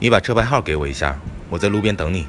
[0.00, 1.18] 你把车牌号给我一下
[1.50, 2.24] 我在路边等你。